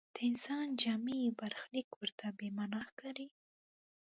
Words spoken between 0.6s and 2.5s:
جمعي برخلیک ورته بې